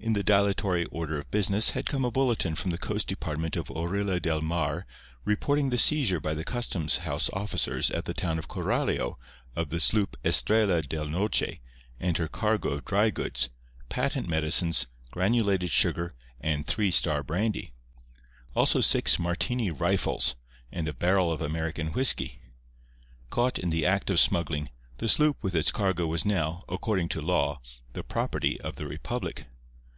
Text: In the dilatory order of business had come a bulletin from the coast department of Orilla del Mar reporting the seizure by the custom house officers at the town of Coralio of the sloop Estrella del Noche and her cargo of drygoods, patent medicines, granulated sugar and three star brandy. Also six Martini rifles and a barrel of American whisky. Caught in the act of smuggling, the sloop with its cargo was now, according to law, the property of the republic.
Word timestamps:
In 0.00 0.12
the 0.12 0.22
dilatory 0.22 0.84
order 0.90 1.18
of 1.18 1.30
business 1.30 1.70
had 1.70 1.86
come 1.86 2.04
a 2.04 2.10
bulletin 2.10 2.56
from 2.56 2.72
the 2.72 2.76
coast 2.78 3.06
department 3.08 3.56
of 3.56 3.70
Orilla 3.70 4.20
del 4.20 4.42
Mar 4.42 4.84
reporting 5.24 5.70
the 5.70 5.78
seizure 5.78 6.20
by 6.20 6.34
the 6.34 6.44
custom 6.44 6.88
house 6.88 7.30
officers 7.32 7.90
at 7.90 8.04
the 8.04 8.12
town 8.12 8.38
of 8.38 8.46
Coralio 8.46 9.16
of 9.56 9.70
the 9.70 9.80
sloop 9.80 10.18
Estrella 10.22 10.82
del 10.82 11.06
Noche 11.06 11.58
and 11.98 12.18
her 12.18 12.28
cargo 12.28 12.68
of 12.68 12.84
drygoods, 12.84 13.48
patent 13.88 14.28
medicines, 14.28 14.88
granulated 15.10 15.70
sugar 15.70 16.12
and 16.38 16.66
three 16.66 16.90
star 16.90 17.22
brandy. 17.22 17.72
Also 18.54 18.82
six 18.82 19.18
Martini 19.18 19.70
rifles 19.70 20.36
and 20.70 20.86
a 20.86 20.92
barrel 20.92 21.32
of 21.32 21.40
American 21.40 21.86
whisky. 21.94 22.42
Caught 23.30 23.58
in 23.58 23.70
the 23.70 23.86
act 23.86 24.10
of 24.10 24.20
smuggling, 24.20 24.68
the 24.98 25.08
sloop 25.08 25.42
with 25.42 25.54
its 25.54 25.72
cargo 25.72 26.06
was 26.06 26.26
now, 26.26 26.62
according 26.68 27.08
to 27.08 27.22
law, 27.22 27.58
the 27.94 28.04
property 28.04 28.60
of 28.60 28.76
the 28.76 28.86
republic. 28.86 29.46